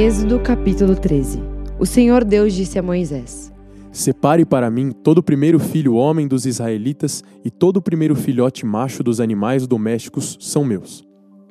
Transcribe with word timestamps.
Êxodo 0.00 0.40
capítulo 0.40 0.98
13 0.98 1.42
O 1.78 1.84
Senhor 1.84 2.24
Deus 2.24 2.54
disse 2.54 2.78
a 2.78 2.82
Moisés: 2.82 3.52
Separe 3.92 4.46
para 4.46 4.70
mim 4.70 4.92
todo 4.92 5.18
o 5.18 5.22
primeiro 5.22 5.58
filho 5.58 5.92
homem 5.92 6.26
dos 6.26 6.46
israelitas 6.46 7.22
e 7.44 7.50
todo 7.50 7.76
o 7.76 7.82
primeiro 7.82 8.16
filhote 8.16 8.64
macho 8.64 9.02
dos 9.02 9.20
animais 9.20 9.66
domésticos 9.66 10.38
são 10.40 10.64
meus. 10.64 11.06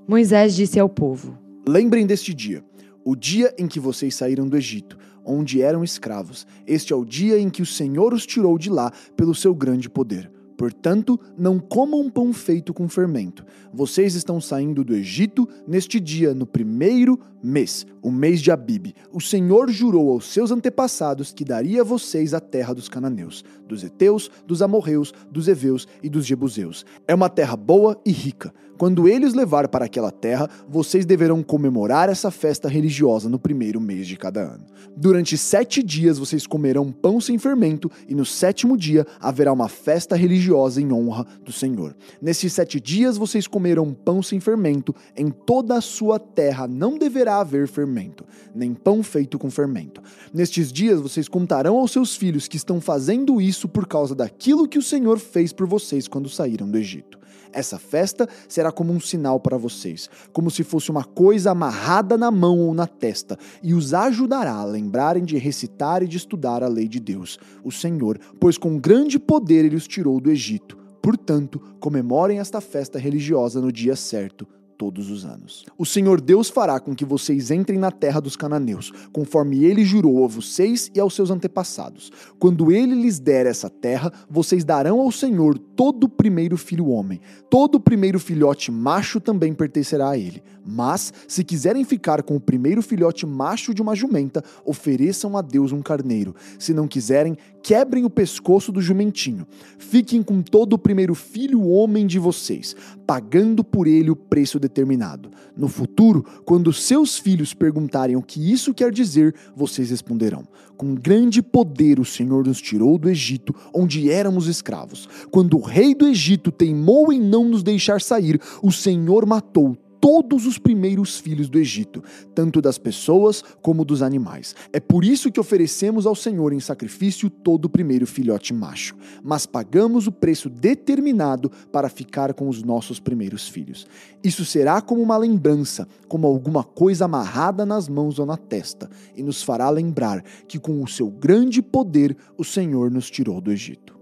Moisés 0.07 0.55
disse 0.55 0.79
ao 0.79 0.89
povo: 0.89 1.37
Lembrem 1.67 2.07
deste 2.07 2.33
dia, 2.33 2.63
o 3.05 3.15
dia 3.15 3.53
em 3.55 3.67
que 3.67 3.79
vocês 3.79 4.15
saíram 4.15 4.47
do 4.47 4.57
Egito, 4.57 4.97
onde 5.23 5.61
eram 5.61 5.83
escravos. 5.83 6.47
Este 6.65 6.91
é 6.91 6.95
o 6.95 7.05
dia 7.05 7.39
em 7.39 7.51
que 7.51 7.61
o 7.61 7.67
Senhor 7.67 8.15
os 8.15 8.25
tirou 8.25 8.57
de 8.57 8.71
lá 8.71 8.91
pelo 9.15 9.35
seu 9.35 9.53
grande 9.53 9.87
poder. 9.87 10.27
Portanto, 10.59 11.17
não 11.37 11.57
comam 11.57 12.09
pão 12.09 12.33
feito 12.33 12.73
com 12.73 12.89
fermento. 12.89 13.45
Vocês 13.73 14.13
estão 14.13 14.41
saindo 14.41 14.83
do 14.83 14.93
Egito 14.93 15.47
neste 15.65 16.01
dia, 16.01 16.33
no 16.33 16.45
primeiro 16.45 17.17
mês, 17.41 17.87
o 18.01 18.11
mês 18.11 18.41
de 18.41 18.51
Abib. 18.51 18.93
O 19.09 19.21
Senhor 19.21 19.69
jurou 19.69 20.11
aos 20.11 20.25
seus 20.25 20.51
antepassados 20.51 21.31
que 21.31 21.45
daria 21.45 21.79
a 21.79 21.85
vocês 21.85 22.33
a 22.33 22.41
terra 22.41 22.73
dos 22.73 22.89
cananeus, 22.89 23.41
dos 23.65 23.85
heteus, 23.85 24.29
dos 24.45 24.61
amorreus, 24.61 25.13
dos 25.31 25.47
heveus 25.47 25.87
e 26.03 26.09
dos 26.09 26.25
jebuseus. 26.25 26.85
É 27.07 27.15
uma 27.15 27.29
terra 27.29 27.55
boa 27.55 27.97
e 28.05 28.11
rica. 28.11 28.53
Quando 28.77 29.09
ele 29.09 29.25
os 29.25 29.33
levar 29.33 29.67
para 29.67 29.85
aquela 29.85 30.09
terra, 30.09 30.49
vocês 30.67 31.05
deverão 31.05 31.43
comemorar 31.43 32.07
essa 32.07 32.31
festa 32.31 32.69
religiosa 32.69 33.27
no 33.27 33.37
primeiro 33.37 33.79
mês 33.79 34.07
de 34.07 34.15
cada 34.15 34.41
ano. 34.41 34.65
Durante 34.95 35.37
sete 35.37 35.83
dias 35.83 36.17
vocês 36.17 36.47
comerão 36.47 36.89
pão 36.89 37.19
sem 37.19 37.37
fermento, 37.37 37.91
e 38.07 38.15
no 38.15 38.25
sétimo 38.25 38.77
dia 38.77 39.05
haverá 39.19 39.51
uma 39.51 39.67
festa 39.67 40.15
religiosa 40.15 40.48
em 40.77 40.91
honra 40.91 41.25
do 41.43 41.51
Senhor. 41.51 41.95
Nesses 42.21 42.53
sete 42.53 42.79
dias 42.79 43.17
vocês 43.17 43.47
comerão 43.47 43.93
pão 43.93 44.23
sem 44.23 44.39
fermento, 44.39 44.95
em 45.15 45.29
toda 45.29 45.75
a 45.75 45.81
sua 45.81 46.17
terra 46.17 46.67
não 46.67 46.97
deverá 46.97 47.39
haver 47.39 47.67
fermento, 47.67 48.25
nem 48.55 48.73
pão 48.73 49.03
feito 49.03 49.37
com 49.37 49.51
fermento. 49.51 50.01
Nestes 50.33 50.71
dias 50.71 50.99
vocês 50.99 51.27
contarão 51.27 51.77
aos 51.77 51.91
seus 51.91 52.15
filhos 52.15 52.47
que 52.47 52.57
estão 52.57 52.81
fazendo 52.81 53.39
isso 53.39 53.67
por 53.67 53.85
causa 53.85 54.15
daquilo 54.15 54.67
que 54.67 54.79
o 54.79 54.83
Senhor 54.83 55.19
fez 55.19 55.53
por 55.53 55.67
vocês 55.67 56.07
quando 56.07 56.29
saíram 56.29 56.69
do 56.69 56.77
Egito. 56.77 57.18
Essa 57.51 57.79
festa 57.79 58.27
será 58.47 58.71
como 58.71 58.93
um 58.93 58.99
sinal 58.99 59.39
para 59.39 59.57
vocês, 59.57 60.09
como 60.31 60.51
se 60.51 60.63
fosse 60.63 60.91
uma 60.91 61.03
coisa 61.03 61.51
amarrada 61.51 62.17
na 62.17 62.29
mão 62.29 62.59
ou 62.59 62.73
na 62.73 62.85
testa, 62.85 63.37
e 63.63 63.73
os 63.73 63.93
ajudará 63.93 64.53
a 64.53 64.65
lembrarem 64.65 65.23
de 65.23 65.37
recitar 65.37 66.03
e 66.03 66.07
de 66.07 66.17
estudar 66.17 66.63
a 66.63 66.67
lei 66.67 66.87
de 66.87 66.99
Deus, 66.99 67.39
o 67.63 67.71
Senhor, 67.71 68.19
pois 68.39 68.57
com 68.57 68.77
grande 68.77 69.17
poder 69.17 69.65
ele 69.65 69.75
os 69.75 69.87
tirou 69.87 70.19
do 70.19 70.29
Egito. 70.29 70.77
Portanto, 71.01 71.59
comemorem 71.79 72.39
esta 72.39 72.61
festa 72.61 72.99
religiosa 72.99 73.61
no 73.61 73.71
dia 73.71 73.95
certo 73.95 74.47
todos 74.79 75.11
os 75.11 75.25
anos. 75.25 75.65
O 75.77 75.85
Senhor 75.85 76.21
Deus 76.21 76.49
fará 76.49 76.79
com 76.79 76.95
que 76.95 77.03
vocês 77.03 77.51
entrem 77.51 77.77
na 77.77 77.91
terra 77.91 78.21
dos 78.21 78.37
cananeus, 78.37 78.93
conforme 79.11 79.65
ele 79.65 79.83
jurou 79.83 80.23
a 80.23 80.27
vocês 80.27 80.89
e 80.95 81.01
aos 81.01 81.13
seus 81.13 81.29
antepassados. 81.29 82.09
Quando 82.39 82.71
ele 82.71 82.95
lhes 82.95 83.19
der 83.19 83.45
essa 83.45 83.69
terra, 83.69 84.09
vocês 84.29 84.63
darão 84.63 85.01
ao 85.01 85.11
Senhor 85.11 85.59
todo 85.59 86.05
o 86.05 86.09
primeiro 86.09 86.55
filho 86.55 86.87
homem. 86.87 87.19
Todo 87.49 87.75
o 87.75 87.79
primeiro 87.79 88.21
filhote 88.21 88.71
macho 88.71 89.19
também 89.19 89.53
pertencerá 89.53 90.11
a 90.11 90.17
ele. 90.17 90.41
Mas, 90.65 91.11
se 91.27 91.43
quiserem 91.43 91.83
ficar 91.83 92.23
com 92.23 92.37
o 92.37 92.39
primeiro 92.39 92.81
filhote 92.81 93.25
macho 93.25 93.73
de 93.73 93.81
uma 93.81 93.95
jumenta, 93.95 94.43
ofereçam 94.63 95.35
a 95.35 95.41
Deus 95.41 95.73
um 95.73 95.81
carneiro. 95.81 96.33
Se 96.57 96.73
não 96.73 96.87
quiserem, 96.87 97.37
quebrem 97.63 98.05
o 98.05 98.09
pescoço 98.09 98.71
do 98.71 98.81
jumentinho. 98.81 99.47
Fiquem 99.77 100.21
com 100.23 100.41
todo 100.41 100.73
o 100.73 100.77
primeiro 100.77 101.15
filho 101.15 101.67
homem 101.67 102.07
de 102.07 102.19
vocês, 102.19 102.75
pagando 103.05 103.63
por 103.63 103.87
ele 103.87 104.09
o 104.09 104.15
preço 104.15 104.59
determinado. 104.59 105.29
No 105.55 105.67
futuro, 105.67 106.25
quando 106.45 106.71
seus 106.71 107.17
filhos 107.17 107.53
perguntarem 107.53 108.15
o 108.15 108.21
que 108.21 108.51
isso 108.51 108.73
quer 108.73 108.91
dizer, 108.91 109.35
vocês 109.55 109.89
responderão: 109.89 110.43
Com 110.77 110.95
grande 110.95 111.41
poder 111.41 111.99
o 111.99 112.05
Senhor 112.05 112.45
nos 112.45 112.61
tirou 112.61 112.97
do 112.97 113.09
Egito, 113.09 113.53
onde 113.73 114.09
éramos 114.09 114.47
escravos. 114.47 115.07
Quando 115.31 115.57
o 115.57 115.61
rei 115.61 115.93
do 115.93 116.07
Egito 116.07 116.51
teimou 116.51 117.11
em 117.11 117.19
não 117.19 117.45
nos 117.45 117.63
deixar 117.63 118.01
sair, 118.01 118.39
o 118.61 118.71
Senhor 118.71 119.25
matou 119.25 119.77
todos 119.99 120.45
os 120.45 120.57
primeiros 120.57 121.17
filhos 121.19 121.49
do 121.49 121.59
Egito, 121.59 122.03
tanto 122.33 122.61
das 122.61 122.77
pessoas 122.77 123.43
como 123.61 123.85
dos 123.85 124.01
animais. 124.01 124.55
É 124.71 124.79
por 124.79 125.03
isso 125.03 125.31
que 125.31 125.39
oferecemos 125.39 126.05
ao 126.05 126.15
Senhor 126.15 126.53
em 126.53 126.59
sacrifício 126.59 127.29
todo 127.29 127.65
o 127.65 127.69
primeiro 127.69 128.07
filhote 128.07 128.53
macho, 128.53 128.95
mas 129.23 129.45
pagamos 129.45 130.07
o 130.07 130.11
preço 130.11 130.49
determinado 130.49 131.51
para 131.71 131.89
ficar 131.89 132.33
com 132.33 132.47
os 132.47 132.63
nossos 132.63 132.99
primeiros 132.99 133.47
filhos. 133.47 133.85
Isso 134.23 134.45
será 134.45 134.81
como 134.81 135.01
uma 135.01 135.17
lembrança, 135.17 135.87
como 136.07 136.27
alguma 136.27 136.63
coisa 136.63 137.05
amarrada 137.05 137.65
nas 137.65 137.87
mãos 137.87 138.19
ou 138.19 138.25
na 138.25 138.37
testa, 138.37 138.89
e 139.15 139.23
nos 139.23 139.43
fará 139.43 139.69
lembrar 139.69 140.23
que 140.47 140.59
com 140.59 140.81
o 140.83 140.87
seu 140.87 141.09
grande 141.09 141.61
poder 141.61 142.15
o 142.37 142.43
Senhor 142.43 142.89
nos 142.89 143.09
tirou 143.09 143.41
do 143.41 143.51
Egito. 143.51 143.98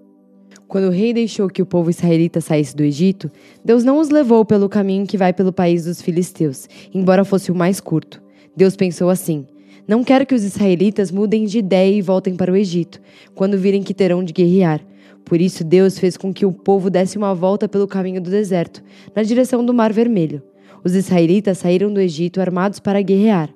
Quando 0.67 0.87
o 0.89 0.91
rei 0.91 1.13
deixou 1.13 1.47
que 1.47 1.61
o 1.61 1.65
povo 1.65 1.89
israelita 1.89 2.41
saísse 2.41 2.75
do 2.75 2.83
Egito, 2.83 3.31
Deus 3.63 3.85
não 3.85 3.99
os 3.99 4.09
levou 4.09 4.43
pelo 4.43 4.67
caminho 4.67 5.07
que 5.07 5.17
vai 5.17 5.31
pelo 5.31 5.53
país 5.53 5.85
dos 5.85 6.01
filisteus, 6.01 6.67
embora 6.93 7.23
fosse 7.23 7.49
o 7.51 7.55
mais 7.55 7.79
curto. 7.79 8.21
Deus 8.55 8.75
pensou 8.75 9.09
assim: 9.09 9.45
Não 9.87 10.03
quero 10.03 10.25
que 10.25 10.35
os 10.35 10.43
israelitas 10.43 11.09
mudem 11.09 11.45
de 11.45 11.59
ideia 11.59 11.95
e 11.95 12.01
voltem 12.01 12.35
para 12.35 12.51
o 12.51 12.55
Egito, 12.55 12.99
quando 13.33 13.57
virem 13.57 13.81
que 13.81 13.93
terão 13.93 14.21
de 14.21 14.33
guerrear. 14.33 14.81
Por 15.23 15.39
isso, 15.39 15.63
Deus 15.63 15.97
fez 15.97 16.17
com 16.17 16.33
que 16.33 16.45
o 16.45 16.51
povo 16.51 16.89
desse 16.89 17.17
uma 17.17 17.33
volta 17.33 17.69
pelo 17.69 17.87
caminho 17.87 18.19
do 18.19 18.29
deserto, 18.29 18.83
na 19.15 19.23
direção 19.23 19.65
do 19.65 19.73
Mar 19.73 19.93
Vermelho. 19.93 20.43
Os 20.83 20.95
israelitas 20.95 21.59
saíram 21.59 21.93
do 21.93 22.01
Egito 22.01 22.41
armados 22.41 22.79
para 22.79 23.01
guerrear. 23.01 23.49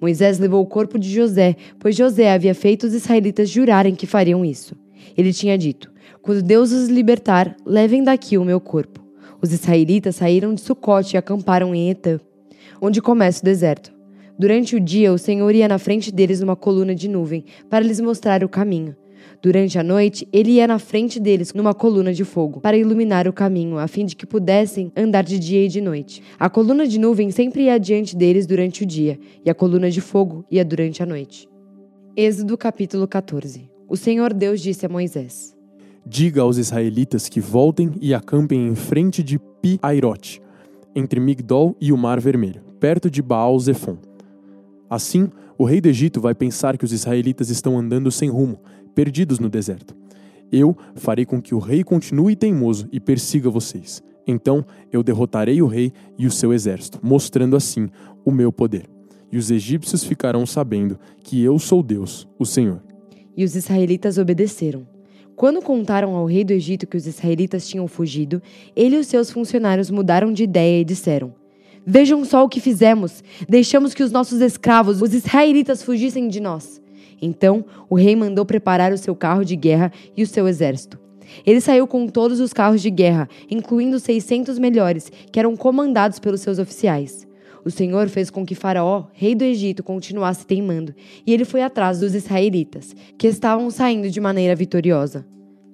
Moisés 0.00 0.38
levou 0.38 0.62
o 0.62 0.66
corpo 0.66 0.98
de 0.98 1.10
José, 1.10 1.56
pois 1.78 1.96
José 1.96 2.32
havia 2.32 2.54
feito 2.54 2.86
os 2.86 2.92
israelitas 2.92 3.48
jurarem 3.48 3.94
que 3.94 4.06
fariam 4.06 4.44
isso. 4.44 4.74
Ele 5.16 5.32
tinha 5.32 5.56
dito: 5.56 5.90
quando 6.22 6.42
Deus 6.42 6.72
os 6.72 6.88
libertar, 6.88 7.56
levem 7.64 8.02
daqui 8.02 8.36
o 8.36 8.44
meu 8.44 8.60
corpo. 8.60 9.04
Os 9.40 9.52
israelitas 9.52 10.16
saíram 10.16 10.52
de 10.52 10.60
Sucote 10.60 11.14
e 11.14 11.18
acamparam 11.18 11.74
em 11.74 11.90
Etã, 11.90 12.18
onde 12.80 13.00
começa 13.00 13.40
o 13.40 13.44
deserto. 13.44 13.92
Durante 14.38 14.76
o 14.76 14.80
dia, 14.80 15.12
o 15.12 15.18
Senhor 15.18 15.52
ia 15.54 15.66
na 15.66 15.78
frente 15.78 16.12
deles 16.12 16.40
numa 16.40 16.54
coluna 16.54 16.94
de 16.94 17.08
nuvem, 17.08 17.44
para 17.68 17.84
lhes 17.84 18.00
mostrar 18.00 18.44
o 18.44 18.48
caminho. 18.48 18.94
Durante 19.42 19.78
a 19.78 19.82
noite, 19.82 20.26
ele 20.32 20.52
ia 20.52 20.66
na 20.66 20.78
frente 20.78 21.20
deles 21.20 21.52
numa 21.54 21.74
coluna 21.74 22.12
de 22.12 22.24
fogo, 22.24 22.60
para 22.60 22.76
iluminar 22.76 23.28
o 23.28 23.32
caminho, 23.32 23.78
a 23.78 23.86
fim 23.86 24.04
de 24.04 24.16
que 24.16 24.26
pudessem 24.26 24.92
andar 24.96 25.22
de 25.22 25.38
dia 25.38 25.64
e 25.64 25.68
de 25.68 25.80
noite. 25.80 26.22
A 26.38 26.50
coluna 26.50 26.86
de 26.86 26.98
nuvem 26.98 27.30
sempre 27.30 27.64
ia 27.64 27.74
adiante 27.74 28.16
deles 28.16 28.46
durante 28.46 28.82
o 28.82 28.86
dia, 28.86 29.18
e 29.44 29.50
a 29.50 29.54
coluna 29.54 29.90
de 29.90 30.00
fogo 30.00 30.44
ia 30.50 30.64
durante 30.64 31.02
a 31.02 31.06
noite. 31.06 31.48
Êxodo 32.16 32.56
capítulo 32.56 33.06
14 33.06 33.77
O 33.88 33.96
Senhor 33.96 34.34
Deus 34.34 34.60
disse 34.60 34.84
a 34.84 34.88
Moisés: 34.88 35.56
Diga 36.04 36.42
aos 36.42 36.58
israelitas 36.58 37.26
que 37.26 37.40
voltem 37.40 37.92
e 38.02 38.12
acampem 38.12 38.66
em 38.66 38.74
frente 38.74 39.22
de 39.22 39.38
Pi-Airote, 39.38 40.42
entre 40.94 41.18
Migdol 41.18 41.74
e 41.80 41.90
o 41.90 41.96
Mar 41.96 42.20
Vermelho, 42.20 42.60
perto 42.78 43.10
de 43.10 43.22
Baal-Zephon. 43.22 43.96
Assim, 44.90 45.30
o 45.56 45.64
rei 45.64 45.80
do 45.80 45.88
Egito 45.88 46.20
vai 46.20 46.34
pensar 46.34 46.76
que 46.76 46.84
os 46.84 46.92
israelitas 46.92 47.48
estão 47.48 47.78
andando 47.78 48.12
sem 48.12 48.28
rumo, 48.28 48.60
perdidos 48.94 49.38
no 49.38 49.48
deserto. 49.48 49.96
Eu 50.52 50.76
farei 50.94 51.24
com 51.24 51.40
que 51.40 51.54
o 51.54 51.58
rei 51.58 51.82
continue 51.82 52.36
teimoso 52.36 52.88
e 52.92 53.00
persiga 53.00 53.48
vocês. 53.48 54.02
Então 54.26 54.66
eu 54.92 55.02
derrotarei 55.02 55.62
o 55.62 55.66
rei 55.66 55.92
e 56.18 56.26
o 56.26 56.30
seu 56.30 56.52
exército, 56.52 57.00
mostrando 57.02 57.56
assim 57.56 57.88
o 58.22 58.30
meu 58.30 58.52
poder. 58.52 58.86
E 59.32 59.38
os 59.38 59.50
egípcios 59.50 60.04
ficarão 60.04 60.44
sabendo 60.44 60.98
que 61.22 61.42
eu 61.42 61.58
sou 61.58 61.82
Deus, 61.82 62.28
o 62.38 62.44
Senhor. 62.44 62.87
E 63.38 63.44
os 63.44 63.54
israelitas 63.54 64.18
obedeceram. 64.18 64.84
Quando 65.36 65.62
contaram 65.62 66.16
ao 66.16 66.26
rei 66.26 66.42
do 66.42 66.52
Egito 66.52 66.88
que 66.88 66.96
os 66.96 67.06
israelitas 67.06 67.68
tinham 67.68 67.86
fugido, 67.86 68.42
ele 68.74 68.96
e 68.96 68.98
os 68.98 69.06
seus 69.06 69.30
funcionários 69.30 69.92
mudaram 69.92 70.32
de 70.32 70.42
ideia 70.42 70.80
e 70.80 70.84
disseram: 70.84 71.32
Vejam 71.86 72.24
só 72.24 72.42
o 72.42 72.48
que 72.48 72.58
fizemos! 72.58 73.22
Deixamos 73.48 73.94
que 73.94 74.02
os 74.02 74.10
nossos 74.10 74.40
escravos, 74.40 75.00
os 75.00 75.14
israelitas, 75.14 75.84
fugissem 75.84 76.26
de 76.26 76.40
nós. 76.40 76.82
Então 77.22 77.64
o 77.88 77.94
rei 77.94 78.16
mandou 78.16 78.44
preparar 78.44 78.92
o 78.92 78.98
seu 78.98 79.14
carro 79.14 79.44
de 79.44 79.54
guerra 79.54 79.92
e 80.16 80.24
o 80.24 80.26
seu 80.26 80.48
exército. 80.48 80.98
Ele 81.46 81.60
saiu 81.60 81.86
com 81.86 82.08
todos 82.08 82.40
os 82.40 82.52
carros 82.52 82.82
de 82.82 82.90
guerra, 82.90 83.28
incluindo 83.48 84.00
600 84.00 84.58
melhores, 84.58 85.12
que 85.30 85.38
eram 85.38 85.56
comandados 85.56 86.18
pelos 86.18 86.40
seus 86.40 86.58
oficiais. 86.58 87.27
O 87.68 87.70
Senhor 87.70 88.08
fez 88.08 88.30
com 88.30 88.46
que 88.46 88.54
Faraó, 88.54 89.08
rei 89.12 89.34
do 89.34 89.44
Egito, 89.44 89.82
continuasse 89.82 90.46
teimando, 90.46 90.94
e 91.26 91.34
ele 91.34 91.44
foi 91.44 91.60
atrás 91.60 92.00
dos 92.00 92.14
israelitas, 92.14 92.96
que 93.18 93.26
estavam 93.26 93.70
saindo 93.70 94.08
de 94.08 94.18
maneira 94.22 94.56
vitoriosa. 94.56 95.26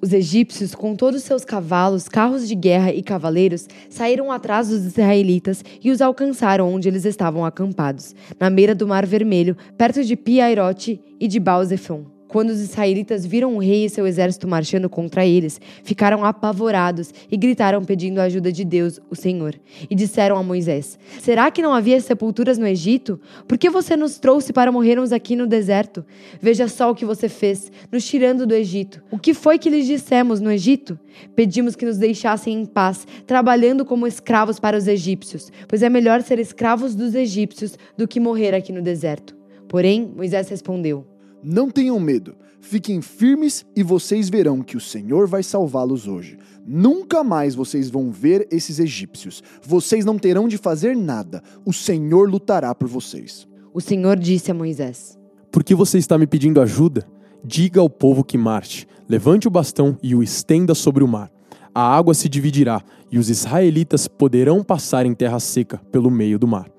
Os 0.03 0.13
egípcios, 0.13 0.75
com 0.75 0.97
todos 0.97 1.23
seus 1.23 1.45
cavalos, 1.45 2.09
carros 2.09 2.49
de 2.49 2.57
guerra 2.57 2.93
e 2.93 3.01
cavaleiros, 3.01 3.69
saíram 3.89 4.33
atrás 4.33 4.71
dos 4.71 4.85
israelitas 4.85 5.65
e 5.81 5.93
os 5.93 6.03
alcançaram 6.03 6.75
onde 6.75 6.89
eles 6.89 7.05
estavam 7.05 7.45
acampados, 7.45 8.13
na 8.41 8.51
beira 8.51 8.75
do 8.75 8.89
Mar 8.89 9.07
Vermelho, 9.07 9.57
perto 9.79 10.03
de 10.03 10.17
Piairote 10.17 11.01
e 11.21 11.29
de 11.29 11.39
Baal-Zephon. 11.39 12.14
Quando 12.29 12.51
os 12.51 12.61
israelitas 12.61 13.25
viram 13.25 13.55
o 13.55 13.59
rei 13.59 13.85
e 13.85 13.91
seu 13.91 14.07
exército 14.07 14.49
marchando 14.49 14.89
contra 14.89 15.25
eles, 15.25 15.61
ficaram 15.83 16.25
apavorados 16.25 17.13
e 17.31 17.37
gritaram 17.37 17.85
pedindo 17.85 18.19
a 18.19 18.25
ajuda 18.25 18.51
de 18.51 18.65
Deus, 18.65 18.99
o 19.11 19.15
Senhor. 19.15 19.55
E 19.89 19.95
disseram 19.95 20.37
a 20.37 20.43
Moisés: 20.43 20.99
Será 21.21 21.51
que 21.51 21.63
não 21.63 21.73
havia 21.73 22.01
sepulturas 22.01 22.59
no 22.59 22.67
Egito? 22.67 23.21
Por 23.47 23.57
que 23.57 23.71
você 23.71 23.97
nos 23.97 24.19
trouxe 24.19 24.53
para 24.53 24.73
morrermos 24.73 25.13
aqui 25.13 25.37
no 25.37 25.47
deserto? 25.47 26.05
Veja 26.41 26.67
só 26.67 26.91
o 26.91 26.95
que 26.95 27.05
você 27.05 27.29
fez, 27.29 27.71
nos 27.93 28.05
tirando 28.05 28.47
do 28.47 28.55
Egito. 28.55 29.03
O 29.11 29.19
que 29.19 29.35
foi 29.35 29.59
que 29.59 29.71
lhes 29.71 29.87
dissemos 29.87 30.41
no 30.41 30.51
Egito? 30.51 30.99
Pedimos 31.37 31.77
que 31.77 31.87
nos 31.87 31.99
deixassem 31.99 32.61
em 32.61 32.67
paz, 32.67 33.07
trabalhando 33.27 33.85
como 33.85 34.07
escravos 34.07 34.59
para 34.59 34.77
os 34.77 34.89
egípcios, 34.89 35.53
pois 35.69 35.83
é 35.83 35.89
melhor 35.89 36.23
ser 36.23 36.39
escravos 36.39 36.95
dos 36.95 37.15
egípcios 37.15 37.79
do 37.97 38.09
que 38.09 38.19
morrer 38.19 38.55
aqui 38.55 38.73
no 38.73 38.83
deserto. 38.83 39.37
Porém, 39.69 40.13
Moisés 40.17 40.49
respondeu: 40.49 41.07
não 41.45 41.71
tenham 41.71 42.01
medo, 42.01 42.35
fiquem 42.59 43.03
firmes 43.03 43.67
e 43.77 43.83
vocês 43.83 44.31
verão 44.31 44.63
que 44.63 44.77
o 44.77 44.81
Senhor 44.81 45.27
vai 45.27 45.43
salvá-los 45.43 46.09
hoje. 46.09 46.39
Nunca 46.67 47.23
mais 47.23 47.55
vocês 47.55 47.91
vão 47.91 48.11
ver 48.11 48.49
esses 48.51 48.79
egípcios. 48.79 49.43
Vocês 49.63 50.05
não 50.05 50.19
terão 50.19 50.49
de 50.49 50.57
fazer 50.57 50.97
nada. 50.97 51.43
O 51.65 51.73
Senhor 51.73 52.29
lutará 52.29 52.75
por 52.75 52.89
vocês. 52.89 53.47
O 53.75 53.81
Senhor 53.81 54.19
disse 54.19 54.51
a 54.51 54.55
Moisés: 54.55 55.19
Por 55.53 55.63
que 55.63 55.75
você 55.75 55.99
está 55.99 56.17
me 56.17 56.27
pedindo 56.27 56.61
ajuda? 56.63 57.07
Diga 57.45 57.81
ao 57.81 57.91
povo 57.91 58.25
que 58.25 58.39
marche, 58.39 58.87
levante 59.07 59.47
o 59.47 59.51
bastão 59.51 59.99
e 60.03 60.15
o 60.15 60.23
estenda 60.23 60.75
sobre 60.75 61.05
o 61.05 61.09
mar. 61.09 61.31
A 61.75 61.83
água 61.95 62.15
se 62.15 62.29
dividirá 62.29 62.83
e 63.13 63.19
os 63.19 63.29
israelitas 63.29 64.09
poderão 64.09 64.65
passar 64.65 65.05
em 65.05 65.13
terra 65.13 65.39
seca 65.39 65.79
pelo 65.93 66.11
meio 66.11 66.39
do 66.39 66.47
mar. 66.49 66.74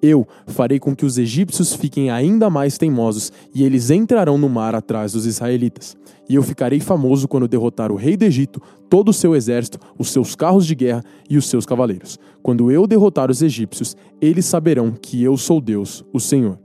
Eu 0.00 0.26
farei 0.46 0.78
com 0.78 0.94
que 0.94 1.04
os 1.04 1.18
egípcios 1.18 1.74
fiquem 1.74 2.10
ainda 2.10 2.48
mais 2.48 2.78
teimosos, 2.78 3.32
e 3.54 3.64
eles 3.64 3.90
entrarão 3.90 4.38
no 4.38 4.48
mar 4.48 4.74
atrás 4.74 5.12
dos 5.12 5.26
israelitas. 5.26 5.96
E 6.28 6.34
eu 6.34 6.42
ficarei 6.42 6.78
famoso 6.78 7.26
quando 7.26 7.48
derrotar 7.48 7.90
o 7.90 7.96
rei 7.96 8.16
do 8.16 8.24
Egito, 8.24 8.60
todo 8.88 9.08
o 9.08 9.12
seu 9.14 9.34
exército, 9.34 9.78
os 9.98 10.10
seus 10.10 10.36
carros 10.36 10.66
de 10.66 10.74
guerra 10.74 11.02
e 11.28 11.36
os 11.36 11.46
seus 11.46 11.66
cavaleiros. 11.66 12.18
Quando 12.42 12.70
eu 12.70 12.86
derrotar 12.86 13.30
os 13.30 13.42
egípcios, 13.42 13.96
eles 14.20 14.44
saberão 14.44 14.92
que 14.92 15.22
eu 15.22 15.36
sou 15.36 15.60
Deus, 15.60 16.04
o 16.12 16.20
Senhor. 16.20 16.58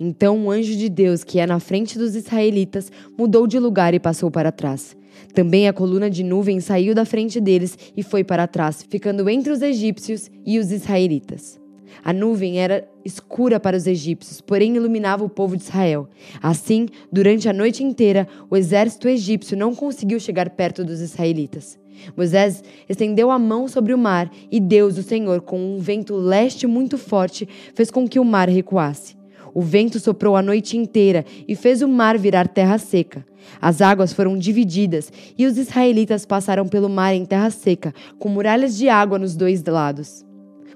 Então 0.00 0.46
o 0.46 0.50
anjo 0.50 0.74
de 0.74 0.88
Deus, 0.88 1.22
que 1.22 1.38
é 1.38 1.46
na 1.46 1.60
frente 1.60 1.98
dos 1.98 2.16
israelitas, 2.16 2.90
mudou 3.16 3.46
de 3.46 3.58
lugar 3.58 3.94
e 3.94 4.00
passou 4.00 4.30
para 4.30 4.50
trás. 4.50 4.96
Também 5.34 5.68
a 5.68 5.72
coluna 5.72 6.10
de 6.10 6.24
nuvem 6.24 6.58
saiu 6.58 6.94
da 6.94 7.04
frente 7.04 7.40
deles 7.40 7.78
e 7.96 8.02
foi 8.02 8.24
para 8.24 8.46
trás, 8.46 8.84
ficando 8.88 9.28
entre 9.28 9.52
os 9.52 9.62
egípcios 9.62 10.30
e 10.44 10.58
os 10.58 10.72
israelitas. 10.72 11.61
A 12.04 12.12
nuvem 12.12 12.58
era 12.58 12.88
escura 13.04 13.58
para 13.58 13.76
os 13.76 13.86
egípcios, 13.86 14.40
porém 14.40 14.76
iluminava 14.76 15.24
o 15.24 15.28
povo 15.28 15.56
de 15.56 15.62
Israel. 15.62 16.08
Assim, 16.42 16.88
durante 17.10 17.48
a 17.48 17.52
noite 17.52 17.82
inteira, 17.82 18.26
o 18.50 18.56
exército 18.56 19.08
egípcio 19.08 19.56
não 19.56 19.74
conseguiu 19.74 20.18
chegar 20.20 20.50
perto 20.50 20.84
dos 20.84 21.00
israelitas. 21.00 21.78
Moisés 22.16 22.62
estendeu 22.88 23.30
a 23.30 23.38
mão 23.38 23.68
sobre 23.68 23.94
o 23.94 23.98
mar 23.98 24.30
e 24.50 24.58
Deus, 24.58 24.98
o 24.98 25.02
Senhor, 25.02 25.40
com 25.40 25.58
um 25.58 25.78
vento 25.78 26.14
leste 26.16 26.66
muito 26.66 26.98
forte, 26.98 27.48
fez 27.74 27.90
com 27.90 28.08
que 28.08 28.18
o 28.18 28.24
mar 28.24 28.48
recuasse. 28.48 29.16
O 29.54 29.60
vento 29.60 30.00
soprou 30.00 30.34
a 30.34 30.42
noite 30.42 30.76
inteira 30.76 31.24
e 31.46 31.54
fez 31.54 31.82
o 31.82 31.88
mar 31.88 32.16
virar 32.16 32.48
terra 32.48 32.78
seca. 32.78 33.24
As 33.60 33.82
águas 33.82 34.12
foram 34.12 34.38
divididas 34.38 35.12
e 35.36 35.46
os 35.46 35.58
israelitas 35.58 36.24
passaram 36.24 36.66
pelo 36.66 36.88
mar 36.88 37.14
em 37.14 37.24
terra 37.24 37.50
seca, 37.50 37.94
com 38.18 38.28
muralhas 38.28 38.76
de 38.76 38.88
água 38.88 39.18
nos 39.18 39.36
dois 39.36 39.62
lados. 39.64 40.24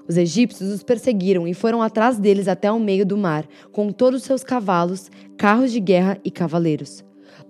Os 0.07 0.17
egípcios 0.17 0.69
os 0.71 0.83
perseguiram 0.83 1.47
e 1.47 1.53
foram 1.53 1.81
atrás 1.81 2.17
deles 2.17 2.47
até 2.47 2.71
o 2.71 2.79
meio 2.79 3.05
do 3.05 3.17
mar, 3.17 3.45
com 3.71 3.91
todos 3.91 4.21
os 4.21 4.25
seus 4.25 4.43
cavalos, 4.43 5.11
carros 5.37 5.71
de 5.71 5.79
guerra 5.79 6.17
e 6.23 6.31
cavaleiros. 6.31 7.03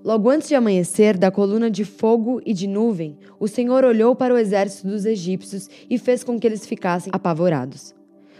Logo 0.04 0.30
antes 0.30 0.48
de 0.48 0.56
amanhecer, 0.56 1.18
da 1.18 1.30
coluna 1.30 1.70
de 1.70 1.86
fogo 1.86 2.42
e 2.46 2.54
de 2.54 2.68
nuvem, 2.68 3.18
o 3.40 3.48
Senhor 3.48 3.84
olhou 3.84 4.16
para 4.16 4.34
o 4.34 4.38
exército 4.38 4.88
dos 4.88 5.06
egípcios 5.06 5.70
e 5.90 5.98
fez 5.98 6.24
com 6.24 6.40
que 6.40 6.48
eles 6.48 6.66
ficassem 6.66 7.12
apavorados. 7.14 7.96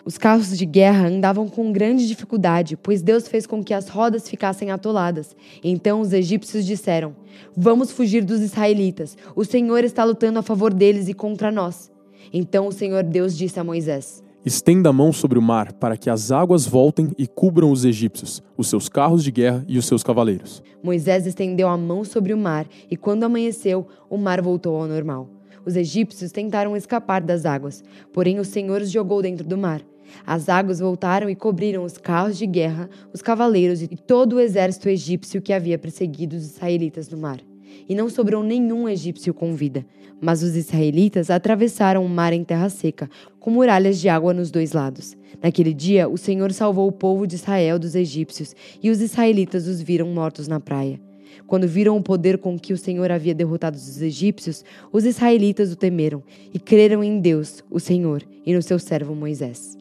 Os 0.06 0.18
carros 0.18 0.58
de 0.58 0.66
guerra 0.66 1.08
andavam 1.08 1.50
com 1.50 1.72
grande 1.72 2.08
dificuldade, 2.08 2.78
pois 2.78 3.02
Deus 3.02 3.28
fez 3.28 3.46
com 3.46 3.62
que 3.62 3.74
as 3.74 3.90
rodas 3.90 4.30
ficassem 4.30 4.72
atoladas. 4.72 5.36
Então 5.62 6.00
os 6.00 6.14
egípcios 6.14 6.66
disseram: 6.66 7.14
Vamos 7.56 7.92
fugir 7.92 8.24
dos 8.24 8.40
israelitas. 8.40 9.18
O 9.36 9.44
Senhor 9.44 9.84
está 9.84 10.06
lutando 10.06 10.40
a 10.40 10.42
favor 10.42 10.74
deles 10.74 11.10
e 11.10 11.14
contra 11.14 11.52
nós. 11.52 11.92
Então 12.32 12.68
o 12.68 12.72
Senhor 12.72 13.04
Deus 13.04 13.38
disse 13.38 13.60
a 13.60 13.64
Moisés: 13.64 14.24
Estenda 14.46 14.90
a 14.90 14.94
mão 14.94 15.12
sobre 15.12 15.38
o 15.38 15.42
mar, 15.42 15.74
para 15.74 15.98
que 15.98 16.10
as 16.10 16.32
águas 16.32 16.66
voltem 16.66 17.12
e 17.18 17.28
cubram 17.28 17.70
os 17.70 17.84
egípcios, 17.84 18.42
os 18.56 18.70
seus 18.70 18.88
carros 18.88 19.24
de 19.24 19.30
guerra 19.30 19.66
e 19.68 19.78
os 19.78 19.86
seus 19.86 20.04
cavaleiros. 20.04 20.64
Moisés 20.82 21.26
estendeu 21.26 21.68
a 21.68 21.78
mão 21.78 22.06
sobre 22.06 22.34
o 22.34 22.38
mar, 22.38 22.66
e 22.90 22.96
quando 22.96 23.24
amanheceu, 23.24 23.86
o 24.10 24.18
mar 24.18 24.42
voltou 24.42 24.80
ao 24.80 24.88
normal. 24.88 25.30
Os 25.66 25.76
egípcios 25.76 26.32
tentaram 26.32 26.78
escapar 26.78 27.22
das 27.22 27.46
águas, 27.46 27.84
porém 28.14 28.40
o 28.40 28.46
Senhor 28.46 28.82
os 28.82 28.90
jogou 28.90 29.22
dentro 29.22 29.46
do 29.46 29.58
mar. 29.58 29.82
As 30.26 30.48
águas 30.48 30.80
voltaram 30.80 31.30
e 31.30 31.36
cobriram 31.36 31.84
os 31.84 31.98
carros 31.98 32.38
de 32.38 32.48
guerra, 32.48 32.90
os 33.14 33.22
cavaleiros 33.22 33.82
e 33.82 33.90
todo 33.90 34.38
o 34.38 34.40
exército 34.40 34.88
egípcio 34.88 35.42
que 35.42 35.52
havia 35.52 35.78
perseguido 35.78 36.38
os 36.38 36.46
israelitas 36.46 37.10
no 37.10 37.18
mar 37.18 37.42
e 37.88 37.96
não 37.96 38.10
sobrou 38.10 38.44
nenhum 38.44 38.88
egípcio 38.88 39.34
com 39.34 39.54
vida. 39.54 39.86
Mas 40.20 40.42
os 40.42 40.56
israelitas 40.56 41.30
atravessaram 41.30 42.06
o 42.06 42.10
mar 42.10 42.34
em 42.34 42.44
terra 42.44 42.70
seca, 42.70 43.10
com 43.40 43.52
muralhas 43.52 44.00
de 44.00 44.10
água 44.10 44.34
nos 44.34 44.50
dois 44.52 44.74
lados. 44.74 45.16
Naquele 45.42 45.74
dia, 45.74 46.10
o 46.10 46.18
Senhor 46.18 46.52
salvou 46.52 46.88
o 46.88 46.92
povo 46.92 47.28
de 47.28 47.36
Israel 47.36 47.78
dos 47.78 47.96
egípcios, 47.96 48.56
e 48.82 48.90
os 48.90 49.02
israelitas 49.02 49.68
os 49.68 49.82
viram 49.82 50.08
mortos 50.08 50.48
na 50.48 50.60
praia. 50.60 51.00
Quando 51.46 51.68
viram 51.68 51.96
o 51.96 52.04
poder 52.04 52.38
com 52.38 52.58
que 52.58 52.74
o 52.74 52.78
Senhor 52.78 53.12
havia 53.12 53.36
derrotado 53.36 53.78
os 53.78 54.02
egípcios, 54.02 54.64
os 54.92 55.06
israelitas 55.06 55.72
o 55.72 55.76
temeram 55.76 56.24
e 56.54 56.60
creram 56.60 57.04
em 57.04 57.20
Deus, 57.20 57.64
o 57.70 57.80
Senhor, 57.80 58.24
e 58.46 58.54
no 58.54 58.62
seu 58.62 58.80
servo 58.80 59.14
Moisés. 59.14 59.78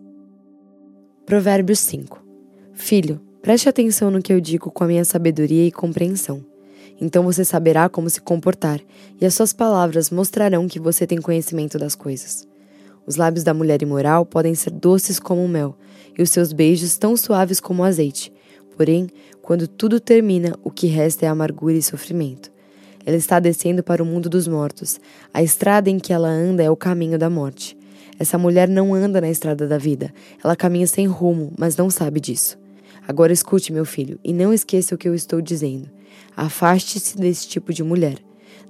Provérbios 1.25 1.81
5 1.81 2.25
Filho, 2.73 3.21
preste 3.43 3.69
atenção 3.69 4.11
no 4.11 4.21
que 4.23 4.33
eu 4.33 4.41
digo 4.41 4.71
com 4.71 4.85
a 4.85 4.87
minha 4.87 5.05
sabedoria 5.05 5.67
e 5.67 5.73
compreensão. 5.73 6.45
Então 7.01 7.23
você 7.23 7.45
saberá 7.45 7.89
como 7.89 8.09
se 8.09 8.21
comportar, 8.21 8.81
e 9.21 9.27
as 9.27 9.35
suas 9.35 9.53
palavras 9.53 10.11
mostrarão 10.11 10.67
que 10.67 10.81
você 10.81 11.07
tem 11.07 11.21
conhecimento 11.21 11.79
das 11.79 11.95
coisas. 11.95 12.47
Os 13.07 13.17
lábios 13.17 13.45
da 13.45 13.55
mulher 13.55 13.83
imoral 13.83 14.25
podem 14.25 14.55
ser 14.55 14.71
doces 14.71 15.19
como 15.19 15.45
o 15.45 15.49
mel, 15.49 15.77
e 16.19 16.23
os 16.23 16.31
seus 16.31 16.53
beijos 16.53 16.97
tão 16.97 17.17
suaves 17.17 17.61
como 17.61 17.83
o 17.83 17.85
azeite. 17.85 18.33
Porém, 18.77 19.09
quando 19.43 19.69
tudo 19.69 20.01
termina, 20.01 20.59
o 20.65 20.71
que 20.71 20.87
resta 20.87 21.25
é 21.25 21.29
amargura 21.29 21.75
e 21.75 21.83
sofrimento. 21.83 22.51
Ela 23.05 23.17
está 23.17 23.39
descendo 23.39 23.83
para 23.83 24.03
o 24.03 24.07
mundo 24.07 24.29
dos 24.29 24.49
mortos. 24.49 24.99
A 25.33 25.43
estrada 25.43 25.89
em 25.89 25.99
que 25.99 26.13
ela 26.13 26.29
anda 26.29 26.63
é 26.63 26.71
o 26.71 26.77
caminho 26.77 27.17
da 27.17 27.31
morte. 27.31 27.79
Essa 28.19 28.37
mulher 28.37 28.69
não 28.69 28.93
anda 28.93 29.21
na 29.21 29.31
estrada 29.31 29.69
da 29.69 29.79
vida. 29.79 30.13
Ela 30.43 30.57
caminha 30.57 30.87
sem 30.89 31.07
rumo, 31.07 31.53
mas 31.57 31.77
não 31.77 31.89
sabe 31.89 32.19
disso. 32.19 32.59
Agora 33.07 33.33
escute, 33.33 33.73
meu 33.73 33.85
filho, 33.85 34.19
e 34.25 34.33
não 34.33 34.53
esqueça 34.53 34.95
o 34.95 34.99
que 34.99 35.09
eu 35.09 35.15
estou 35.15 35.41
dizendo. 35.41 35.89
Afaste-se 36.37 37.17
desse 37.17 37.49
tipo 37.49 37.73
de 37.73 37.83
mulher. 37.83 38.19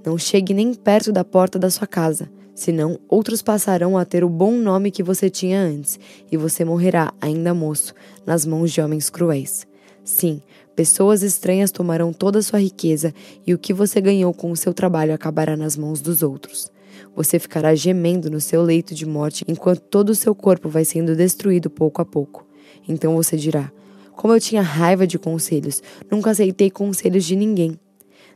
Não 0.04 0.16
chegue 0.16 0.54
nem 0.54 0.72
perto 0.72 1.12
da 1.12 1.24
porta 1.24 1.58
da 1.58 1.68
sua 1.68 1.86
casa, 1.86 2.30
senão 2.54 2.98
outros 3.08 3.42
passarão 3.42 3.98
a 3.98 4.04
ter 4.04 4.24
o 4.24 4.28
bom 4.28 4.52
nome 4.52 4.90
que 4.90 5.02
você 5.02 5.28
tinha 5.28 5.60
antes, 5.60 5.98
e 6.30 6.36
você 6.36 6.64
morrerá, 6.64 7.12
ainda 7.20 7.52
moço, 7.52 7.92
nas 8.24 8.46
mãos 8.46 8.72
de 8.72 8.80
homens 8.80 9.10
cruéis. 9.10 9.66
Sim, 10.04 10.40
pessoas 10.76 11.22
estranhas 11.22 11.72
tomarão 11.72 12.12
toda 12.12 12.38
a 12.38 12.42
sua 12.42 12.60
riqueza, 12.60 13.12
e 13.46 13.52
o 13.52 13.58
que 13.58 13.74
você 13.74 14.00
ganhou 14.00 14.32
com 14.32 14.50
o 14.52 14.56
seu 14.56 14.72
trabalho 14.72 15.12
acabará 15.12 15.56
nas 15.56 15.76
mãos 15.76 16.00
dos 16.00 16.22
outros. 16.22 16.70
Você 17.16 17.38
ficará 17.38 17.74
gemendo 17.74 18.30
no 18.30 18.40
seu 18.40 18.62
leito 18.62 18.94
de 18.94 19.04
morte 19.06 19.44
enquanto 19.48 19.80
todo 19.80 20.10
o 20.10 20.14
seu 20.14 20.34
corpo 20.34 20.68
vai 20.68 20.84
sendo 20.84 21.16
destruído 21.16 21.68
pouco 21.68 22.00
a 22.00 22.04
pouco. 22.04 22.46
Então 22.88 23.14
você 23.16 23.36
dirá: 23.36 23.72
como 24.16 24.34
eu 24.34 24.40
tinha 24.40 24.62
raiva 24.62 25.06
de 25.06 25.18
conselhos, 25.18 25.82
nunca 26.10 26.30
aceitei 26.30 26.70
conselhos 26.70 27.24
de 27.24 27.36
ninguém. 27.36 27.78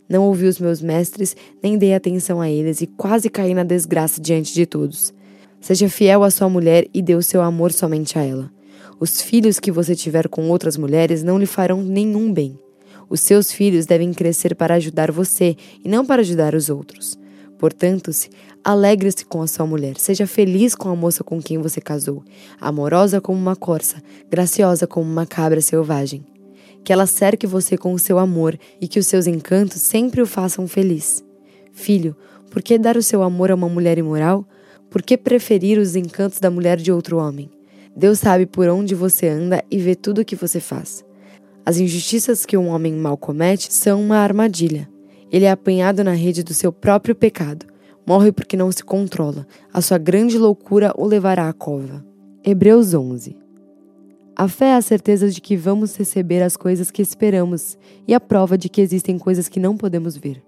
Não 0.09 0.25
ouvi 0.25 0.47
os 0.47 0.59
meus 0.59 0.83
mestres, 0.83 1.37
nem 1.63 1.79
dei 1.79 1.95
atenção 1.95 2.41
a 2.41 2.51
eles 2.51 2.81
e 2.81 2.87
quase 2.87 3.31
caí 3.31 3.55
na 3.55 3.65
desgraça 3.65 4.21
diante 4.21 4.53
de 4.53 4.67
todos. 4.67 5.15
Seja 5.61 5.89
fiel 5.89 6.23
à 6.23 6.31
sua 6.31 6.49
mulher 6.49 6.87
e 6.93 7.01
dê 7.01 7.15
o 7.15 7.23
seu 7.23 7.41
amor 7.41 7.73
somente 7.73 8.19
a 8.19 8.23
ela. 8.23 8.51
Os 8.99 9.23
filhos 9.23 9.59
que 9.59 9.73
você 9.73 9.95
tiver 9.95 10.29
com 10.29 10.51
outras 10.51 10.77
mulheres 10.77 11.23
não 11.23 11.39
lhe 11.39 11.47
farão 11.47 11.83
nenhum 11.83 12.33
bem. 12.33 12.59
Os 13.09 13.21
seus 13.21 13.51
filhos 13.51 13.87
devem 13.87 14.13
crescer 14.13 14.55
para 14.55 14.75
ajudar 14.75 15.11
você 15.11 15.57
e 15.85 15.89
não 15.89 16.05
para 16.05 16.23
ajudar 16.23 16.55
os 16.55 16.69
outros. 16.69 17.19
Portanto-se, 17.59 18.31
alegre-se 18.65 19.25
com 19.25 19.43
a 19.43 19.47
sua 19.47 19.67
mulher, 19.67 19.97
seja 19.97 20.27
feliz 20.27 20.75
com 20.75 20.89
a 20.89 20.97
moça 20.97 21.25
com 21.25 21.41
quem 21.41 21.59
você 21.59 21.81
casou, 21.81 22.23
amorosa 22.61 23.21
como 23.21 23.39
uma 23.39 23.57
corça, 23.57 24.03
graciosa 24.31 24.87
como 24.87 25.11
uma 25.11 25.27
cabra 25.27 25.61
selvagem. 25.61 26.25
Que 26.85 26.93
ela 26.93 27.07
cerque 27.07 27.47
você 27.47 27.77
com 27.77 27.93
o 27.93 27.99
seu 27.99 28.19
amor 28.19 28.59
e 28.81 28.89
que 28.89 28.99
os 28.99 29.07
seus 29.07 29.27
encantos 29.27 29.83
sempre 29.83 30.23
o 30.23 30.27
façam 30.27 30.67
feliz. 30.67 31.25
Filho, 31.73 32.17
por 32.51 32.63
que 32.63 32.79
dar 32.79 32.97
o 32.97 33.03
seu 33.03 33.23
amor 33.23 33.51
a 33.51 33.55
uma 33.55 33.69
mulher 33.69 33.99
imoral? 33.99 34.47
Por 34.89 35.03
que 35.03 35.17
preferir 35.17 35.79
os 35.79 35.95
encantos 35.95 36.41
da 36.41 36.51
mulher 36.51 36.79
de 36.79 36.91
outro 36.91 37.19
homem? 37.19 37.51
Deus 37.95 38.19
sabe 38.19 38.47
por 38.47 38.69
onde 38.69 38.95
você 38.95 39.29
anda 39.29 39.65
e 39.71 39.79
vê 39.79 39.95
tudo 39.95 40.21
o 40.21 40.25
que 40.25 40.35
você 40.35 40.59
faz. 40.59 41.05
As 41.65 41.79
injustiças 41.79 42.47
que 42.47 42.57
um 42.57 42.69
homem 42.69 42.95
mal 42.95 43.17
comete 43.17 43.73
são 43.73 44.01
uma 44.01 44.17
armadilha. 44.17 44.89
Ele 45.31 45.45
é 45.45 45.51
apanhado 45.51 46.03
na 46.03 46.13
rede 46.13 46.43
do 46.43 46.55
seu 46.55 46.73
próprio 46.73 47.15
pecado. 47.15 47.70
Morre 48.11 48.33
porque 48.33 48.57
não 48.57 48.73
se 48.73 48.83
controla. 48.83 49.47
A 49.73 49.81
sua 49.81 49.97
grande 49.97 50.37
loucura 50.37 50.93
o 50.99 51.07
levará 51.07 51.49
à 51.49 51.53
cova. 51.53 52.05
Hebreus 52.45 52.93
11 52.93 53.37
A 54.35 54.49
fé 54.49 54.71
é 54.71 54.75
a 54.75 54.83
certeza 54.83 55.31
de 55.31 55.41
que 55.41 55.57
vamos 55.57 55.95
receber 55.95 56.43
as 56.43 56.57
coisas 56.57 56.91
que 56.91 57.01
esperamos 57.01 57.79
e 58.09 58.13
a 58.13 58.19
prova 58.19 58.59
de 58.59 58.69
que 58.69 58.81
existem 58.81 59.17
coisas 59.17 59.49
que 59.49 59.61
não 59.61 59.77
podemos 59.77 60.17
ver. 60.17 60.43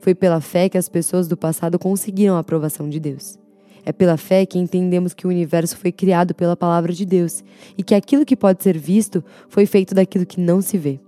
Foi 0.00 0.14
pela 0.14 0.40
fé 0.40 0.70
que 0.70 0.78
as 0.78 0.88
pessoas 0.88 1.28
do 1.28 1.36
passado 1.36 1.78
conseguiram 1.78 2.34
a 2.34 2.38
aprovação 2.38 2.88
de 2.88 2.98
Deus. 2.98 3.38
É 3.84 3.92
pela 3.92 4.16
fé 4.16 4.46
que 4.46 4.58
entendemos 4.58 5.12
que 5.12 5.26
o 5.26 5.30
universo 5.30 5.76
foi 5.76 5.92
criado 5.92 6.34
pela 6.34 6.56
palavra 6.56 6.94
de 6.94 7.04
Deus 7.04 7.44
e 7.76 7.82
que 7.82 7.94
aquilo 7.94 8.24
que 8.24 8.34
pode 8.34 8.62
ser 8.62 8.78
visto 8.78 9.22
foi 9.50 9.66
feito 9.66 9.94
daquilo 9.94 10.24
que 10.24 10.40
não 10.40 10.62
se 10.62 10.78
vê. 10.78 10.98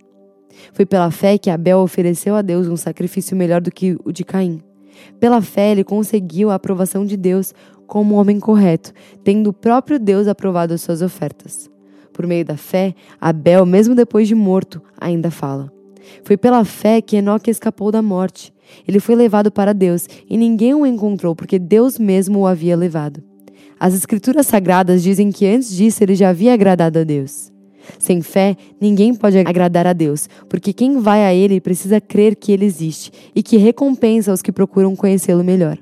Foi 0.75 0.85
pela 0.85 1.11
fé 1.11 1.39
que 1.39 1.49
Abel 1.49 1.79
ofereceu 1.79 2.37
a 2.37 2.43
Deus 2.43 2.69
um 2.69 2.77
sacrifício 2.77 3.35
melhor 3.35 3.63
do 3.63 3.71
que 3.71 3.97
o 4.05 4.13
de 4.13 4.23
Caim. 4.23 4.61
Pela 5.19 5.41
fé, 5.41 5.73
ele 5.73 5.85
conseguiu 5.85 6.51
a 6.51 6.55
aprovação 6.55 7.05
de 7.05 7.17
Deus 7.17 7.55
como 7.87 8.15
um 8.15 8.19
homem 8.19 8.41
correto, 8.41 8.93
tendo 9.23 9.51
o 9.51 9.53
próprio 9.53 9.99
Deus 9.99 10.27
aprovado 10.27 10.75
as 10.75 10.81
suas 10.81 11.03
ofertas. 11.03 11.71
Por 12.13 12.27
meio 12.27 12.45
da 12.45 12.57
fé, 12.57 12.95
Abel, 13.21 13.67
mesmo 13.67 13.95
depois 13.95 14.29
de 14.29 14.35
morto, 14.35 14.81
ainda 15.01 15.31
fala. 15.31 15.73
Foi 16.23 16.37
pela 16.37 16.65
fé 16.65 17.01
que 17.01 17.17
Enoque 17.17 17.51
escapou 17.51 17.91
da 17.91 18.03
morte. 18.03 18.53
Ele 18.87 19.01
foi 19.01 19.15
levado 19.15 19.51
para 19.51 19.73
Deus 19.73 20.07
e 20.29 20.37
ninguém 20.37 20.75
o 20.75 20.87
encontrou 20.87 21.35
porque 21.35 21.59
Deus 21.59 21.99
mesmo 21.99 22.41
o 22.41 22.47
havia 22.47 22.77
levado. 22.77 23.23
As 23.79 23.95
Escrituras 23.95 24.47
Sagradas 24.47 25.03
dizem 25.03 25.31
que 25.31 25.47
antes 25.47 25.75
disso 25.75 26.03
ele 26.03 26.15
já 26.15 26.31
havia 26.31 26.55
agradado 26.55 26.99
a 26.99 27.05
Deus. 27.05 27.54
Sem 27.99 28.23
fé, 28.23 28.57
ninguém 28.81 29.15
pode 29.15 29.39
agradar 29.39 29.87
a 29.87 29.93
Deus, 29.93 30.29
porque 30.49 30.73
quem 30.73 30.99
vai 30.99 31.25
a 31.25 31.35
Ele 31.35 31.61
precisa 31.61 32.01
crer 32.01 32.37
que 32.37 32.53
Ele 32.53 32.65
existe 32.65 33.13
e 33.35 33.43
que 33.43 33.57
recompensa 33.57 34.33
os 34.33 34.43
que 34.43 34.53
procuram 34.53 34.97
conhecê-lo 34.97 35.45
melhor. 35.45 35.79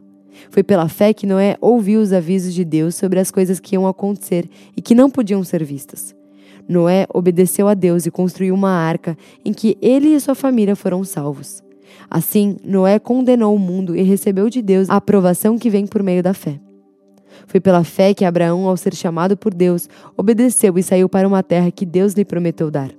Foi 0.51 0.63
pela 0.63 0.89
fé 0.89 1.13
que 1.13 1.27
Noé 1.27 1.57
ouviu 1.61 2.01
os 2.01 2.13
avisos 2.13 2.55
de 2.55 2.65
Deus 2.65 2.95
sobre 2.95 3.21
as 3.21 3.31
coisas 3.31 3.61
que 3.61 3.75
iam 3.75 3.87
acontecer 3.87 4.49
e 4.77 4.83
que 4.83 4.95
não 4.95 5.11
podiam 5.11 5.43
ser 5.45 5.63
vistas. 5.65 6.15
Noé 6.69 7.07
obedeceu 7.13 7.69
a 7.69 7.75
Deus 7.75 8.07
e 8.07 8.11
construiu 8.11 8.55
uma 8.55 8.71
arca 8.71 9.17
em 9.45 9.53
que 9.53 9.77
ele 9.81 10.15
e 10.15 10.21
sua 10.21 10.35
família 10.35 10.77
foram 10.77 11.05
salvos. 11.05 11.63
Assim, 12.11 12.57
Noé 12.65 12.99
condenou 12.99 13.55
o 13.55 13.59
mundo 13.59 13.97
e 13.97 14.03
recebeu 14.03 14.49
de 14.49 14.63
Deus 14.63 14.89
a 14.89 14.97
aprovação 14.97 15.59
que 15.59 15.71
vem 15.71 15.87
por 15.87 16.03
meio 16.03 16.23
da 16.23 16.35
fé. 16.35 16.59
Foi 17.47 17.61
pela 17.61 17.85
fé 17.85 18.15
que 18.15 18.25
Abraão, 18.25 18.67
ao 18.67 18.77
ser 18.77 18.95
chamado 18.95 19.37
por 19.37 19.53
Deus, 19.53 19.89
obedeceu 20.17 20.79
e 20.79 20.83
saiu 20.83 21.09
para 21.09 21.27
uma 21.27 21.43
terra 21.43 21.71
que 21.71 21.87
Deus 21.87 22.15
lhe 22.15 22.25
prometeu 22.25 22.71
dar. 22.71 22.91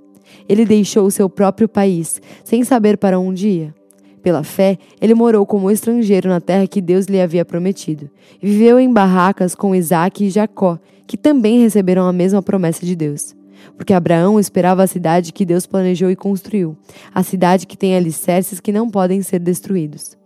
Ele 0.48 0.66
deixou 0.66 1.06
o 1.06 1.12
seu 1.12 1.30
próprio 1.30 1.68
país, 1.68 2.22
sem 2.44 2.64
saber 2.64 2.98
para 2.98 3.20
onde 3.20 3.48
ia. 3.48 3.76
Pela 4.22 4.44
fé, 4.44 4.78
ele 5.02 5.14
morou 5.14 5.46
como 5.46 5.70
estrangeiro 5.70 6.30
na 6.30 6.40
terra 6.40 6.66
que 6.66 6.82
Deus 6.82 7.06
lhe 7.08 7.20
havia 7.20 7.44
prometido. 7.44 8.10
Viveu 8.42 8.80
em 8.80 8.92
barracas 8.92 9.54
com 9.54 9.76
Isaac 9.76 10.24
e 10.24 10.30
Jacó, 10.30 10.80
que 11.06 11.18
também 11.18 11.62
receberam 11.62 12.08
a 12.08 12.14
mesma 12.14 12.42
promessa 12.42 12.86
de 12.86 12.96
Deus 12.96 13.36
porque 13.78 13.94
Abraão 13.94 14.40
esperava 14.40 14.84
a 14.84 14.88
cidade 14.88 15.32
que 15.32 15.46
Deus 15.46 15.66
planejou 15.66 16.10
e 16.12 16.16
construiu, 16.16 16.78
a 17.14 17.24
cidade 17.24 17.68
que 17.68 17.78
tem 17.78 17.96
alicerces 17.96 18.60
que 18.60 18.72
não 18.72 18.90
podem 18.90 19.22
ser 19.22 19.40
destruídos. 19.40 20.18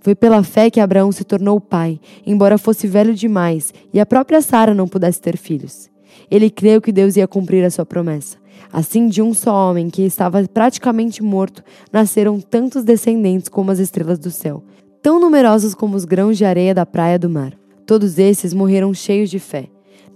Foi 0.00 0.14
pela 0.14 0.42
fé 0.42 0.70
que 0.70 0.80
Abraão 0.80 1.10
se 1.10 1.24
tornou 1.24 1.60
pai, 1.60 2.00
embora 2.26 2.58
fosse 2.58 2.86
velho 2.86 3.14
demais 3.14 3.72
e 3.92 4.00
a 4.00 4.06
própria 4.06 4.40
Sara 4.40 4.74
não 4.74 4.88
pudesse 4.88 5.20
ter 5.20 5.36
filhos. 5.36 5.90
Ele 6.30 6.50
creu 6.50 6.80
que 6.80 6.92
Deus 6.92 7.16
ia 7.16 7.28
cumprir 7.28 7.64
a 7.64 7.70
sua 7.70 7.84
promessa. 7.84 8.36
Assim, 8.72 9.08
de 9.08 9.22
um 9.22 9.32
só 9.32 9.70
homem 9.70 9.88
que 9.88 10.02
estava 10.02 10.42
praticamente 10.46 11.22
morto, 11.22 11.62
nasceram 11.92 12.40
tantos 12.40 12.84
descendentes 12.84 13.48
como 13.48 13.70
as 13.70 13.78
estrelas 13.78 14.18
do 14.18 14.30
céu, 14.30 14.62
tão 15.00 15.20
numerosos 15.20 15.74
como 15.74 15.96
os 15.96 16.04
grãos 16.04 16.36
de 16.36 16.44
areia 16.44 16.74
da 16.74 16.84
praia 16.84 17.18
do 17.18 17.30
mar. 17.30 17.52
Todos 17.86 18.18
esses 18.18 18.52
morreram 18.52 18.92
cheios 18.92 19.30
de 19.30 19.38
fé 19.38 19.68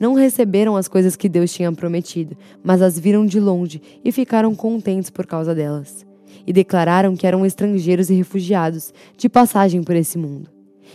não 0.03 0.15
receberam 0.15 0.77
as 0.77 0.89
coisas 0.89 1.15
que 1.15 1.29
Deus 1.29 1.53
tinha 1.53 1.71
prometido, 1.71 2.37
mas 2.61 2.83
as 2.83 2.99
viram 2.99 3.25
de 3.25 3.39
longe 3.39 3.81
e 4.05 4.11
ficaram 4.11 4.53
contentes 4.53 5.11
por 5.11 5.25
causa 5.25 5.55
delas. 5.55 6.05
E 6.47 6.53
declararam 6.53 7.15
que 7.17 7.27
eram 7.27 7.45
estrangeiros 7.47 8.11
e 8.11 8.15
refugiados, 8.15 8.93
de 9.17 9.29
passagem 9.29 9.83
por 9.83 9.97
esse 9.97 10.19
mundo. 10.19 10.51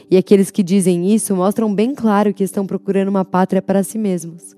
E 0.10 0.18
aqueles 0.18 0.52
que 0.52 0.64
dizem 0.64 1.14
isso 1.14 1.36
mostram 1.36 1.74
bem 1.74 1.96
claro 1.96 2.34
que 2.34 2.44
estão 2.44 2.66
procurando 2.66 3.10
uma 3.10 3.26
pátria 3.26 3.62
para 3.62 3.84
si 3.84 3.98
mesmos. 3.98 4.56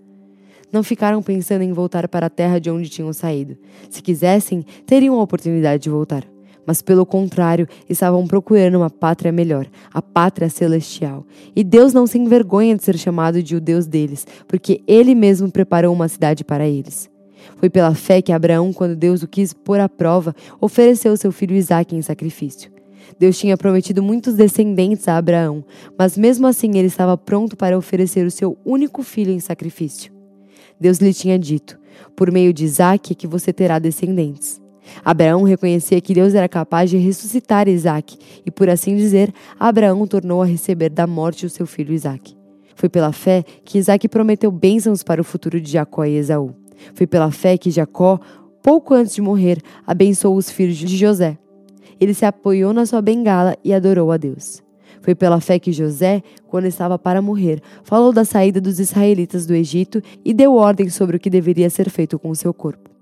Não 0.71 0.83
ficaram 0.83 1.21
pensando 1.21 1.63
em 1.63 1.73
voltar 1.73 2.07
para 2.07 2.27
a 2.27 2.29
terra 2.29 2.59
de 2.59 2.69
onde 2.69 2.89
tinham 2.89 3.11
saído. 3.13 3.57
Se 3.89 4.01
quisessem, 4.01 4.65
teriam 4.85 5.19
a 5.19 5.23
oportunidade 5.23 5.83
de 5.83 5.89
voltar 5.89 6.25
mas 6.69 6.83
pelo 6.83 7.03
contrário, 7.03 7.67
estavam 7.89 8.27
procurando 8.27 8.75
uma 8.75 8.91
pátria 8.91 9.31
melhor, 9.31 9.65
a 9.91 10.03
pátria 10.03 10.51
celestial. 10.51 11.25
E 11.55 11.63
Deus 11.63 11.93
não 11.93 12.05
se 12.05 12.19
envergonha 12.19 12.75
de 12.75 12.83
ser 12.83 12.95
chamado 12.95 13.41
de 13.41 13.55
o 13.55 13.59
Deus 13.59 13.87
deles, 13.87 14.27
porque 14.47 14.83
ele 14.85 15.15
mesmo 15.15 15.51
preparou 15.51 15.91
uma 15.91 16.07
cidade 16.07 16.43
para 16.43 16.67
eles. 16.67 17.09
Foi 17.57 17.69
pela 17.69 17.93
fé 17.93 18.21
que 18.21 18.31
Abraão, 18.31 18.71
quando 18.71 18.95
Deus 18.95 19.23
o 19.23 19.27
quis 19.27 19.53
pôr 19.53 19.79
à 19.79 19.89
prova, 19.89 20.35
ofereceu 20.61 21.15
seu 21.17 21.31
filho 21.31 21.55
Isaque 21.55 21.95
em 21.95 22.01
sacrifício. 22.01 22.71
Deus 23.17 23.37
tinha 23.37 23.57
prometido 23.57 24.03
muitos 24.03 24.35
descendentes 24.35 25.07
a 25.07 25.17
Abraão, 25.17 25.63
mas 25.97 26.17
mesmo 26.17 26.47
assim 26.47 26.77
ele 26.77 26.87
estava 26.87 27.17
pronto 27.17 27.57
para 27.57 27.77
oferecer 27.77 28.25
o 28.25 28.31
seu 28.31 28.57
único 28.65 29.01
filho 29.03 29.31
em 29.31 29.39
sacrifício. 29.39 30.11
Deus 30.79 30.99
lhe 30.99 31.13
tinha 31.13 31.37
dito: 31.37 31.79
Por 32.15 32.31
meio 32.31 32.53
de 32.53 32.65
Isaque 32.65 33.13
é 33.13 33.15
que 33.15 33.27
você 33.27 33.51
terá 33.51 33.79
descendentes. 33.79 34.61
Abraão 35.03 35.43
reconhecia 35.43 36.01
que 36.01 36.13
Deus 36.13 36.33
era 36.33 36.49
capaz 36.49 36.89
de 36.89 36.97
ressuscitar 36.97 37.67
Isaac, 37.67 38.17
e 38.45 38.49
por 38.49 38.69
assim 38.69 38.95
dizer, 38.95 39.33
Abraão 39.59 40.07
tornou 40.07 40.41
a 40.41 40.45
receber 40.45 40.89
da 40.89 41.05
morte 41.05 41.45
o 41.45 41.49
seu 41.49 41.67
filho 41.67 41.93
Isaac. 41.93 42.35
Foi 42.75 42.89
pela 42.89 43.11
fé 43.11 43.43
que 43.63 43.77
Isaac 43.77 44.07
prometeu 44.07 44.49
bênçãos 44.51 45.03
para 45.03 45.21
o 45.21 45.23
futuro 45.23 45.59
de 45.59 45.71
Jacó 45.71 46.05
e 46.05 46.15
Esaú. 46.15 46.55
Foi 46.93 47.07
pela 47.07 47.31
fé 47.31 47.57
que 47.57 47.71
Jacó, 47.71 48.19
pouco 48.61 48.93
antes 48.93 49.15
de 49.15 49.21
morrer, 49.21 49.61
abençoou 49.85 50.35
os 50.35 50.49
filhos 50.49 50.77
de 50.77 50.95
José. 50.95 51.37
Ele 51.99 52.13
se 52.13 52.25
apoiou 52.25 52.73
na 52.73 52.85
sua 52.85 53.01
bengala 53.01 53.57
e 53.63 53.73
adorou 53.73 54.11
a 54.11 54.17
Deus. 54.17 54.63
Foi 55.01 55.15
pela 55.15 55.39
fé 55.39 55.57
que 55.59 55.71
José, 55.71 56.21
quando 56.47 56.65
estava 56.65 56.99
para 56.99 57.21
morrer, 57.21 57.61
falou 57.83 58.11
da 58.11 58.25
saída 58.25 58.59
dos 58.59 58.79
israelitas 58.79 59.45
do 59.45 59.55
Egito 59.55 60.01
e 60.23 60.33
deu 60.33 60.55
ordem 60.55 60.89
sobre 60.89 61.17
o 61.17 61.19
que 61.19 61.29
deveria 61.29 61.69
ser 61.69 61.89
feito 61.89 62.19
com 62.19 62.29
o 62.29 62.35
seu 62.35 62.53
corpo. 62.53 62.98